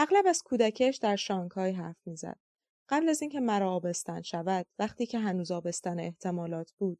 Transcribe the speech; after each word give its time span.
اغلب 0.00 0.26
از 0.26 0.42
کودکش 0.42 0.96
در 0.96 1.16
شانگهای 1.16 1.72
حرف 1.72 1.96
می‌زد. 2.06 2.38
قبل 2.88 3.08
از 3.08 3.22
اینکه 3.22 3.40
مرا 3.40 3.72
آبستن 3.72 4.22
شود 4.22 4.66
وقتی 4.78 5.06
که 5.06 5.18
هنوز 5.18 5.50
آبستن 5.50 6.00
احتمالات 6.00 6.72
بود 6.78 6.98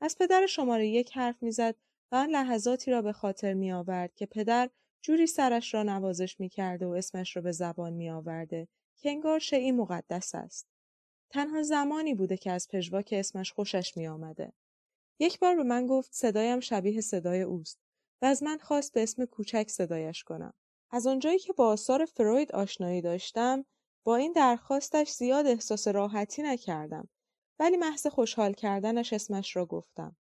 از 0.00 0.18
پدر 0.18 0.46
شماره 0.46 0.88
یک 0.88 1.16
حرف 1.16 1.42
می‌زد 1.42 1.76
و 2.12 2.16
آن 2.16 2.30
لحظاتی 2.30 2.90
را 2.90 3.02
به 3.02 3.12
خاطر 3.12 3.54
می 3.54 3.72
آورد 3.72 4.14
که 4.14 4.26
پدر 4.26 4.70
جوری 5.02 5.26
سرش 5.26 5.74
را 5.74 5.82
نوازش 5.82 6.40
می 6.40 6.48
کرده 6.48 6.86
و 6.86 6.90
اسمش 6.90 7.36
را 7.36 7.42
به 7.42 7.52
زبان 7.52 7.92
می 7.92 8.10
آورده 8.10 8.68
که 8.96 9.10
انگار 9.10 9.38
شعی 9.38 9.72
مقدس 9.72 10.34
است. 10.34 10.66
تنها 11.30 11.62
زمانی 11.62 12.14
بوده 12.14 12.36
که 12.36 12.50
از 12.50 12.68
پژواک 12.68 13.14
اسمش 13.18 13.52
خوشش 13.52 13.96
می 13.96 14.08
آمده. 14.08 14.52
یک 15.18 15.38
بار 15.38 15.56
به 15.56 15.62
من 15.62 15.86
گفت 15.86 16.12
صدایم 16.12 16.60
شبیه 16.60 17.00
صدای 17.00 17.42
اوست 17.42 17.78
و 18.22 18.26
از 18.26 18.42
من 18.42 18.58
خواست 18.58 18.92
به 18.92 19.02
اسم 19.02 19.24
کوچک 19.24 19.68
صدایش 19.68 20.22
کنم. 20.24 20.54
از 20.92 21.06
آنجایی 21.06 21.38
که 21.38 21.52
با 21.52 21.68
آثار 21.68 22.04
فروید 22.04 22.52
آشنایی 22.52 23.00
داشتم 23.00 23.64
با 24.04 24.16
این 24.16 24.32
درخواستش 24.32 25.10
زیاد 25.10 25.46
احساس 25.46 25.88
راحتی 25.88 26.42
نکردم 26.42 27.08
ولی 27.58 27.76
محض 27.76 28.06
خوشحال 28.06 28.52
کردنش 28.52 29.12
اسمش 29.12 29.56
را 29.56 29.66
گفتم. 29.66 30.16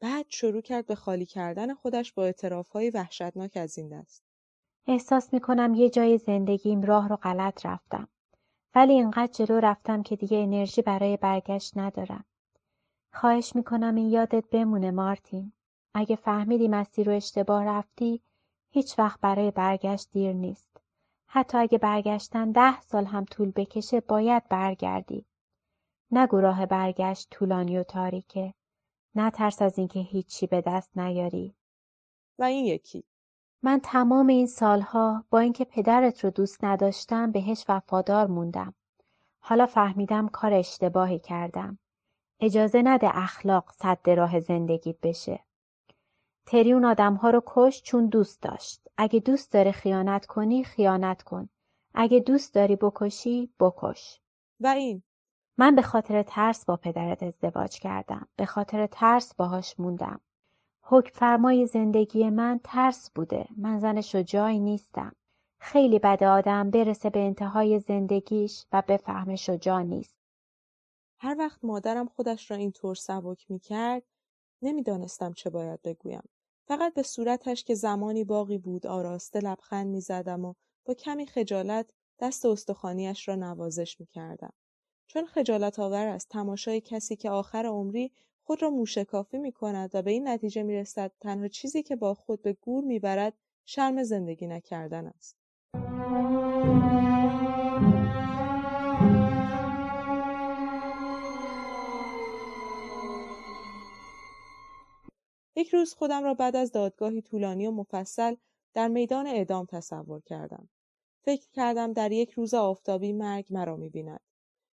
بعد 0.00 0.26
شروع 0.28 0.60
کرد 0.60 0.86
به 0.86 0.94
خالی 0.94 1.26
کردن 1.26 1.74
خودش 1.74 2.12
با 2.12 2.24
اعترافهای 2.24 2.90
وحشتناک 2.90 3.56
از 3.56 3.78
این 3.78 3.88
دست. 3.88 4.22
احساس 4.86 5.32
می 5.32 5.40
کنم 5.40 5.74
یه 5.74 5.90
جای 5.90 6.18
زندگیم 6.18 6.82
راه 6.82 7.08
رو 7.08 7.16
غلط 7.16 7.66
رفتم. 7.66 8.08
ولی 8.74 8.92
اینقدر 8.92 9.32
جلو 9.32 9.60
رفتم 9.60 10.02
که 10.02 10.16
دیگه 10.16 10.38
انرژی 10.38 10.82
برای 10.82 11.16
برگشت 11.16 11.78
ندارم. 11.78 12.24
خواهش 13.12 13.56
می‌کنم 13.56 13.94
این 13.94 14.10
یادت 14.10 14.44
بمونه 14.50 14.90
مارتین. 14.90 15.52
اگه 15.94 16.16
فهمیدی 16.16 16.68
مسیر 16.68 17.06
رو 17.06 17.12
اشتباه 17.12 17.64
رفتی 17.64 18.22
هیچ 18.76 18.98
وقت 18.98 19.20
برای 19.20 19.50
برگشت 19.50 20.08
دیر 20.12 20.32
نیست. 20.32 20.80
حتی 21.26 21.58
اگه 21.58 21.78
برگشتن 21.78 22.52
ده 22.52 22.80
سال 22.80 23.04
هم 23.04 23.24
طول 23.24 23.50
بکشه 23.50 24.00
باید 24.00 24.48
برگردی. 24.48 25.26
نگو 26.10 26.40
راه 26.40 26.66
برگشت 26.66 27.28
طولانی 27.30 27.78
و 27.78 27.82
تاریکه. 27.82 28.54
ترس 29.34 29.62
از 29.62 29.78
اینکه 29.78 30.00
هیچی 30.00 30.46
به 30.46 30.60
دست 30.60 30.98
نیاری. 30.98 31.54
و 32.38 32.44
این 32.44 32.64
یکی. 32.64 33.04
من 33.62 33.80
تمام 33.80 34.26
این 34.26 34.46
سالها 34.46 35.24
با 35.30 35.38
اینکه 35.38 35.64
پدرت 35.64 36.24
رو 36.24 36.30
دوست 36.30 36.64
نداشتم 36.64 37.32
بهش 37.32 37.64
وفادار 37.68 38.26
موندم. 38.26 38.74
حالا 39.40 39.66
فهمیدم 39.66 40.28
کار 40.28 40.52
اشتباهی 40.52 41.18
کردم. 41.18 41.78
اجازه 42.40 42.82
نده 42.84 43.18
اخلاق 43.18 43.72
صد 43.72 44.10
راه 44.10 44.40
زندگیت 44.40 45.00
بشه. 45.00 45.45
تری 46.46 46.72
اون 46.72 46.84
آدمها 46.84 47.30
رو 47.30 47.42
کش 47.46 47.82
چون 47.82 48.06
دوست 48.06 48.42
داشت. 48.42 48.88
اگه 48.96 49.20
دوست 49.20 49.52
داره 49.52 49.72
خیانت 49.72 50.26
کنی 50.26 50.64
خیانت 50.64 51.22
کن. 51.22 51.48
اگه 51.94 52.20
دوست 52.20 52.54
داری 52.54 52.76
بکشی 52.76 53.52
بکش. 53.60 54.20
و 54.60 54.66
این 54.66 55.02
من 55.58 55.74
به 55.74 55.82
خاطر 55.82 56.22
ترس 56.22 56.64
با 56.64 56.76
پدرت 56.76 57.22
ازدواج 57.22 57.78
کردم. 57.78 58.28
به 58.36 58.46
خاطر 58.46 58.86
ترس 58.86 59.34
باهاش 59.34 59.80
موندم. 59.80 60.20
حکم 60.82 61.10
فرمای 61.14 61.66
زندگی 61.66 62.30
من 62.30 62.60
ترس 62.64 63.10
بوده. 63.10 63.48
من 63.56 63.78
زن 63.78 64.00
شجاعی 64.00 64.60
نیستم. 64.60 65.12
خیلی 65.60 65.98
بد 65.98 66.22
آدم 66.22 66.70
برسه 66.70 67.10
به 67.10 67.18
انتهای 67.18 67.78
زندگیش 67.78 68.66
و 68.72 68.82
بفهمه 68.88 69.36
شجاع 69.36 69.82
نیست. 69.82 70.16
هر 71.18 71.36
وقت 71.38 71.64
مادرم 71.64 72.08
خودش 72.08 72.50
را 72.50 72.56
اینطور 72.56 72.94
سبک 72.94 73.50
می 73.50 73.58
کرد 73.58 74.02
نمی‌دانستم 74.62 75.32
چه 75.32 75.50
باید 75.50 75.82
بگویم. 75.82 76.28
فقط 76.68 76.94
به 76.94 77.02
صورتش 77.02 77.64
که 77.64 77.74
زمانی 77.74 78.24
باقی 78.24 78.58
بود 78.58 78.86
آراسته 78.86 79.40
لبخند 79.40 79.86
می 79.86 80.00
زدم 80.00 80.44
و 80.44 80.54
با 80.84 80.94
کمی 80.94 81.26
خجالت 81.26 81.90
دست 82.18 82.46
استخانیش 82.46 83.28
را 83.28 83.34
نوازش 83.34 84.00
می 84.00 84.06
کردم. 84.06 84.52
چون 85.06 85.26
خجالت 85.26 85.78
آور 85.78 86.06
است 86.06 86.28
تماشای 86.28 86.80
کسی 86.80 87.16
که 87.16 87.30
آخر 87.30 87.66
عمری 87.66 88.12
خود 88.42 88.62
را 88.62 88.70
موشکافی 88.70 89.38
می 89.38 89.52
کند 89.52 89.90
و 89.94 90.02
به 90.02 90.10
این 90.10 90.28
نتیجه 90.28 90.62
می 90.62 90.76
رسد 90.76 91.12
تنها 91.20 91.48
چیزی 91.48 91.82
که 91.82 91.96
با 91.96 92.14
خود 92.14 92.42
به 92.42 92.52
گور 92.52 92.84
می 92.84 92.98
برد 92.98 93.34
شرم 93.66 94.02
زندگی 94.02 94.46
نکردن 94.46 95.06
است. 95.06 95.36
یک 105.56 105.74
روز 105.74 105.94
خودم 105.94 106.24
را 106.24 106.34
بعد 106.34 106.56
از 106.56 106.72
دادگاهی 106.72 107.22
طولانی 107.22 107.66
و 107.66 107.70
مفصل 107.70 108.36
در 108.74 108.88
میدان 108.88 109.26
اعدام 109.26 109.66
تصور 109.66 110.20
کردم. 110.20 110.68
فکر 111.22 111.48
کردم 111.52 111.92
در 111.92 112.12
یک 112.12 112.30
روز 112.30 112.54
آفتابی 112.54 113.12
مرگ 113.12 113.46
مرا 113.50 113.76
بیند. 113.76 114.20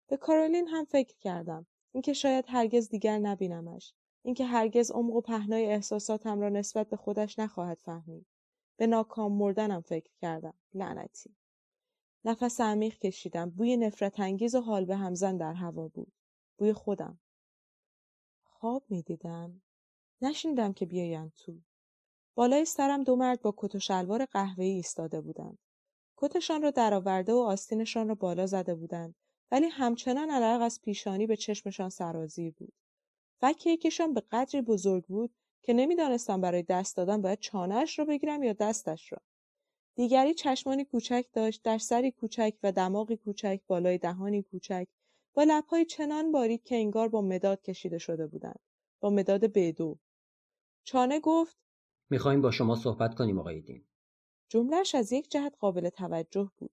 به 0.06 0.16
کارولین 0.16 0.68
هم 0.68 0.84
فکر 0.84 1.16
کردم. 1.18 1.66
اینکه 1.92 2.12
شاید 2.12 2.44
هرگز 2.48 2.88
دیگر 2.88 3.18
نبینمش. 3.18 3.94
اینکه 4.22 4.44
هرگز 4.44 4.90
عمق 4.90 5.14
و 5.14 5.20
پهنای 5.20 5.66
احساساتم 5.66 6.40
را 6.40 6.48
نسبت 6.48 6.88
به 6.88 6.96
خودش 6.96 7.38
نخواهد 7.38 7.78
فهمید. 7.82 8.26
به 8.76 8.86
ناکام 8.86 9.32
مردنم 9.32 9.80
فکر 9.80 10.10
کردم. 10.20 10.54
لعنتی. 10.74 11.36
نفس 12.24 12.60
عمیق 12.60 12.98
کشیدم. 12.98 13.50
بوی 13.50 13.76
نفرت 13.76 14.20
انگیز 14.20 14.54
و 14.54 14.60
حال 14.60 14.84
به 14.84 14.96
همزن 14.96 15.36
در 15.36 15.52
هوا 15.52 15.88
بود. 15.88 16.12
بوی 16.58 16.72
خودم. 16.72 17.18
خواب 18.42 18.84
می 18.88 19.02
دیدم. 19.02 19.62
نشیندم 20.22 20.72
که 20.72 20.86
بیایند 20.86 21.32
تو. 21.36 21.58
بالای 22.34 22.64
سرم 22.64 23.04
دو 23.04 23.16
مرد 23.16 23.42
با 23.42 23.54
کت 23.56 23.74
و 23.74 23.78
شلوار 23.78 24.24
قهوه‌ای 24.24 24.70
ایستاده 24.70 25.20
بودند. 25.20 25.58
کتشان 26.16 26.62
را 26.62 26.70
درآورده 26.70 27.32
و 27.32 27.36
آستینشان 27.36 28.08
را 28.08 28.14
بالا 28.14 28.46
زده 28.46 28.74
بودند 28.74 29.14
ولی 29.50 29.66
همچنان 29.66 30.30
علق 30.30 30.62
از 30.62 30.80
پیشانی 30.82 31.26
به 31.26 31.36
چشمشان 31.36 31.88
سرازیر 31.88 32.52
بود. 32.52 32.72
فک 33.40 33.66
یکیشان 33.66 34.14
به 34.14 34.22
قدری 34.32 34.60
بزرگ 34.60 35.04
بود 35.04 35.34
که 35.62 35.72
نمی‌دانستم 35.72 36.40
برای 36.40 36.62
دست 36.62 36.96
دادن 36.96 37.22
باید 37.22 37.38
چانهش 37.38 37.98
را 37.98 38.04
بگیرم 38.04 38.42
یا 38.42 38.52
دستش 38.52 39.12
را. 39.12 39.18
دیگری 39.94 40.34
چشمانی 40.34 40.84
کوچک 40.84 41.24
داشت 41.32 41.62
در 41.62 41.78
سری 41.78 42.10
کوچک 42.10 42.54
و 42.62 42.72
دماغی 42.72 43.16
کوچک 43.16 43.60
بالای 43.66 43.98
دهانی 43.98 44.42
کوچک 44.42 44.86
با 45.34 45.42
لبهای 45.42 45.84
چنان 45.84 46.32
باریک 46.32 46.64
که 46.64 46.76
انگار 46.76 47.08
با 47.08 47.22
مداد 47.22 47.62
کشیده 47.62 47.98
شده 47.98 48.26
بودند 48.26 48.60
با 49.00 49.10
مداد 49.10 49.44
بدو 49.44 49.98
چانه 50.84 51.20
گفت 51.20 51.56
می‌خوایم 52.10 52.42
با 52.42 52.50
شما 52.50 52.76
صحبت 52.76 53.14
کنیم 53.14 53.38
آقای 53.38 53.60
دین. 53.60 53.84
جملهش 54.48 54.94
از 54.94 55.12
یک 55.12 55.30
جهت 55.30 55.56
قابل 55.58 55.88
توجه 55.88 56.50
بود. 56.56 56.70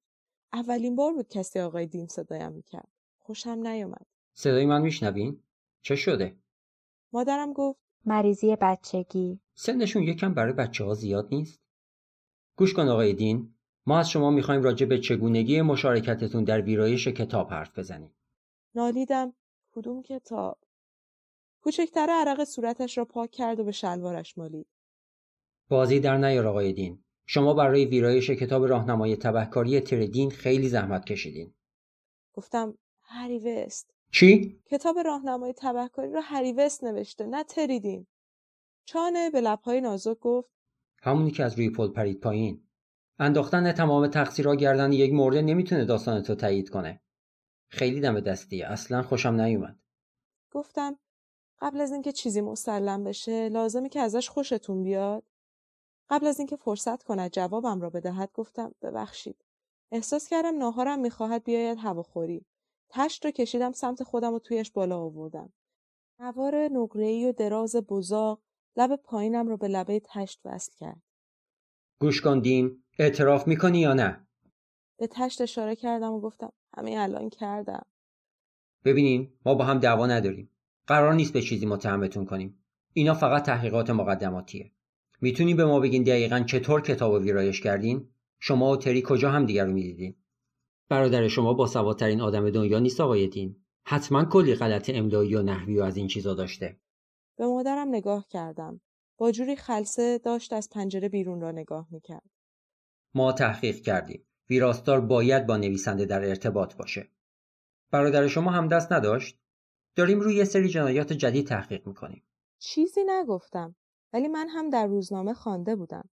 اولین 0.53 0.95
بار 0.95 1.13
بود 1.13 1.27
کسی 1.27 1.59
آقای 1.59 1.87
دین 1.87 2.07
صدایم 2.07 2.51
می‌کرد. 2.51 2.89
خوشم 3.19 3.49
نیامد 3.49 4.05
صدای 4.33 4.65
من 4.65 4.81
میشنوین؟ 4.81 5.43
چه 5.81 5.95
شده؟ 5.95 6.37
مادرم 7.13 7.53
گفت 7.53 7.79
مریضی 8.05 8.55
بچگی. 8.55 9.39
سنشون 9.53 10.03
یکم 10.03 10.33
برای 10.33 10.53
بچه 10.53 10.83
ها 10.83 10.93
زیاد 10.93 11.27
نیست؟ 11.31 11.61
گوش 12.57 12.73
کن 12.73 12.87
آقای 12.87 13.13
دین. 13.13 13.55
ما 13.85 13.99
از 13.99 14.09
شما 14.09 14.31
می‌خوایم 14.31 14.63
راجع 14.63 14.85
به 14.85 14.99
چگونگی 14.99 15.61
مشارکتتون 15.61 16.43
در 16.43 16.61
ویرایش 16.61 17.07
کتاب 17.07 17.49
حرف 17.49 17.79
بزنیم. 17.79 18.15
نالیدم. 18.75 19.33
کدوم 19.71 20.01
کتاب؟ 20.01 20.57
کوچکتر 21.67 22.07
عرق 22.09 22.43
صورتش 22.43 22.97
را 22.97 23.05
پاک 23.05 23.31
کرد 23.31 23.59
و 23.59 23.63
به 23.63 23.71
شلوارش 23.71 24.37
مالید. 24.37 24.67
بازی 25.69 25.99
در 25.99 26.17
نیار 26.17 26.47
آقای 26.47 26.73
دین. 26.73 27.03
شما 27.25 27.53
برای 27.53 27.85
ویرایش 27.85 28.29
کتاب 28.29 28.65
راهنمای 28.65 29.15
تبهکاری 29.15 29.79
تردین 29.79 30.31
خیلی 30.31 30.69
زحمت 30.69 31.05
کشیدین. 31.05 31.53
گفتم 32.33 32.77
هری 33.01 33.39
وست. 33.39 33.93
چی؟ 34.11 34.59
کتاب 34.65 34.99
راهنمای 34.99 35.53
تبهکاری 35.57 36.11
را 36.11 36.21
هری 36.21 36.53
وست 36.53 36.83
نوشته 36.83 37.25
نه 37.25 37.43
تریدین 37.43 38.07
چانه 38.85 39.29
به 39.29 39.41
لبهای 39.41 39.81
نازک 39.81 40.19
گفت 40.19 40.49
همونی 41.01 41.31
که 41.31 41.43
از 41.43 41.55
روی 41.55 41.69
پل 41.69 41.87
پرید 41.87 42.19
پایین. 42.19 42.67
انداختن 43.19 43.71
تمام 43.71 44.07
تقصیرها 44.07 44.55
گردن 44.55 44.91
یک 44.91 45.13
مرده 45.13 45.41
نمی‌تونه 45.41 45.85
داستان 45.85 46.23
تو 46.23 46.35
تایید 46.35 46.69
کنه. 46.69 47.01
خیلی 47.67 48.01
دم 48.01 48.19
دستیه 48.19 48.67
اصلا 48.67 49.01
خوشم 49.01 49.41
نیومد. 49.41 49.79
گفتم 50.51 50.99
قبل 51.61 51.81
از 51.81 51.91
اینکه 51.91 52.11
چیزی 52.11 52.41
مسلم 52.41 53.03
بشه 53.03 53.49
لازمه 53.49 53.89
که 53.89 53.99
ازش 53.99 54.29
خوشتون 54.29 54.83
بیاد. 54.83 55.23
قبل 56.09 56.27
از 56.27 56.39
اینکه 56.39 56.55
فرصت 56.55 57.03
کند 57.03 57.31
جوابم 57.31 57.81
را 57.81 57.89
بدهد 57.89 58.31
گفتم 58.33 58.75
ببخشید. 58.81 59.45
احساس 59.91 60.27
کردم 60.27 60.57
ناهارم 60.57 60.99
می‌خواهد 60.99 61.43
بیاید 61.43 61.77
هواخوری 61.77 62.45
تشت 62.89 63.25
را 63.25 63.31
کشیدم 63.31 63.71
سمت 63.71 64.03
خودم 64.03 64.33
و 64.33 64.39
تویش 64.39 64.71
بالا 64.71 64.99
آوردم. 64.99 65.53
نوار 66.19 66.67
نقره‌ای 66.67 67.25
و 67.25 67.31
دراز 67.31 67.75
بزاق 67.75 68.41
لب 68.75 68.95
پایینم 68.95 69.47
را 69.47 69.57
به 69.57 69.67
لبه 69.67 70.01
تشت 70.05 70.41
وصل 70.45 70.71
کرد. 70.75 71.01
گوش 71.99 72.21
کن 72.21 72.39
دین 72.39 72.83
اعتراف 72.99 73.47
می‌کنی 73.47 73.79
یا 73.79 73.93
نه؟ 73.93 74.27
به 74.97 75.07
تشت 75.11 75.41
اشاره 75.41 75.75
کردم 75.75 76.13
و 76.13 76.19
گفتم 76.19 76.51
همین 76.77 76.97
الان 76.97 77.29
کردم. 77.29 77.85
ببینین 78.85 79.33
ما 79.45 79.55
با 79.55 79.65
هم 79.65 79.79
دعوا 79.79 80.07
نداریم. 80.07 80.49
قرار 80.87 81.13
نیست 81.13 81.33
به 81.33 81.41
چیزی 81.41 81.65
متهمتون 81.65 82.25
کنیم. 82.25 82.63
اینا 82.93 83.13
فقط 83.13 83.45
تحقیقات 83.45 83.89
مقدماتیه. 83.89 84.71
می‌تونی 85.21 85.53
به 85.53 85.65
ما 85.65 85.79
بگین 85.79 86.03
دقیقا 86.03 86.39
چطور 86.39 86.81
کتاب 86.81 87.13
و 87.13 87.19
ویرایش 87.19 87.61
کردین؟ 87.61 88.09
شما 88.39 88.71
و 88.71 88.77
تری 88.77 89.03
کجا 89.05 89.31
هم 89.31 89.45
دیگر 89.45 89.65
رو 89.65 89.73
می‌دیدین؟ 89.73 90.15
برادر 90.89 91.27
شما 91.27 91.53
با 91.53 91.67
سوادترین 91.67 92.21
آدم 92.21 92.49
دنیا 92.49 92.79
نیست 92.79 93.01
آقای 93.01 93.27
دین. 93.27 93.55
حتما 93.85 94.25
کلی 94.25 94.55
غلط 94.55 94.89
املایی 94.93 95.35
و 95.35 95.41
نحوی 95.41 95.79
و 95.79 95.83
از 95.83 95.97
این 95.97 96.07
چیزا 96.07 96.33
داشته. 96.33 96.79
به 97.37 97.47
مادرم 97.47 97.87
نگاه 97.87 98.27
کردم. 98.29 98.81
با 99.17 99.31
جوری 99.31 99.55
خلصه 99.55 100.17
داشت 100.17 100.53
از 100.53 100.69
پنجره 100.69 101.09
بیرون 101.09 101.41
را 101.41 101.51
نگاه 101.51 101.87
می‌کرد. 101.91 102.29
ما 103.13 103.31
تحقیق 103.31 103.81
کردیم. 103.81 104.23
ویراستار 104.49 105.01
باید 105.01 105.47
با 105.47 105.57
نویسنده 105.57 106.05
در 106.05 106.25
ارتباط 106.29 106.75
باشه. 106.75 107.09
برادر 107.91 108.27
شما 108.27 108.51
هم 108.51 108.67
دست 108.67 108.91
نداشت؟ 108.91 109.39
داریم 109.97 110.19
روی 110.19 110.35
یه 110.35 110.45
سری 110.45 110.69
جنایات 110.69 111.13
جدید 111.13 111.47
تحقیق 111.47 111.87
می‌کنیم. 111.87 112.23
چیزی 112.59 113.03
نگفتم 113.07 113.75
ولی 114.13 114.27
من 114.27 114.49
هم 114.49 114.69
در 114.69 114.87
روزنامه 114.87 115.33
خوانده 115.33 115.75
بودم. 115.75 116.09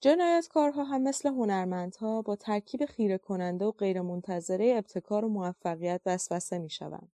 جنایتکارها 0.00 0.84
هم 0.84 1.02
مثل 1.02 1.28
هنرمندها 1.28 2.22
با 2.22 2.36
ترکیب 2.36 2.84
خیره 2.84 3.18
کننده 3.18 3.64
و 3.64 3.70
غیرمنتظره 3.70 4.74
ابتکار 4.76 5.24
و 5.24 5.28
موفقیت 5.28 6.00
وسوسه 6.06 6.58
می‌شوند. 6.58 7.12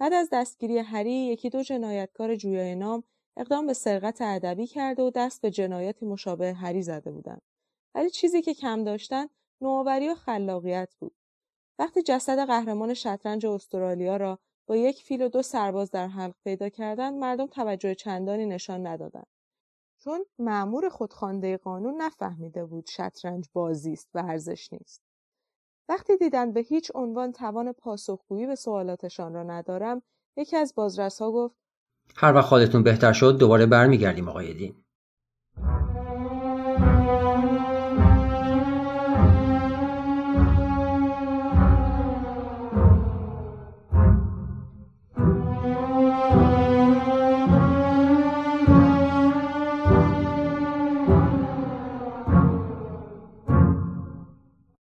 بعد 0.00 0.12
از 0.12 0.28
دستگیری 0.32 0.78
هری 0.78 1.12
یکی 1.12 1.50
دو 1.50 1.62
جنایتکار 1.62 2.36
جویای 2.36 2.74
نام 2.74 3.02
اقدام 3.36 3.66
به 3.66 3.72
سرقت 3.72 4.18
ادبی 4.20 4.66
کرده 4.66 5.02
و 5.02 5.10
دست 5.14 5.42
به 5.42 5.50
جنایاتی 5.50 6.06
مشابه 6.06 6.54
هری 6.54 6.82
زده 6.82 7.10
بودند. 7.10 7.42
ولی 7.94 8.10
چیزی 8.10 8.42
که 8.42 8.54
کم 8.54 8.84
داشتن 8.84 9.26
نوآوری 9.60 10.08
و 10.08 10.14
خلاقیت 10.14 10.94
بود. 10.98 11.14
وقتی 11.78 12.02
جسد 12.02 12.46
قهرمان 12.46 12.94
شطرنج 12.94 13.46
استرالیا 13.46 14.16
را 14.16 14.38
با 14.68 14.76
یک 14.76 15.02
فیل 15.02 15.22
و 15.22 15.28
دو 15.28 15.42
سرباز 15.42 15.90
در 15.90 16.06
حلق 16.06 16.34
پیدا 16.44 16.68
کردند 16.68 17.14
مردم 17.14 17.46
توجه 17.46 17.94
چندانی 17.94 18.46
نشان 18.46 18.86
ندادند 18.86 19.26
چون 20.04 20.24
معمور 20.38 20.88
خودخوانده 20.88 21.56
قانون 21.56 22.02
نفهمیده 22.02 22.64
بود 22.64 22.86
شطرنج 22.86 23.48
بازی 23.52 23.92
است 23.92 24.08
و 24.14 24.18
ارزش 24.18 24.72
نیست. 24.72 25.02
وقتی 25.88 26.16
دیدند 26.16 26.54
به 26.54 26.60
هیچ 26.60 26.90
عنوان 26.94 27.32
توان 27.32 27.72
پاسخگویی 27.72 28.46
به 28.46 28.54
سوالاتشان 28.54 29.34
را 29.34 29.42
ندارم 29.42 30.02
یکی 30.36 30.56
از 30.56 30.74
بازرسها 30.76 31.32
گفت 31.32 31.56
هر 32.16 32.34
وقت 32.34 32.50
حالتون 32.50 32.82
بهتر 32.82 33.12
شد 33.12 33.38
دوباره 33.38 33.66
برمیگردیم 33.66 34.28
آقای 34.28 34.54
دین. 34.54 34.84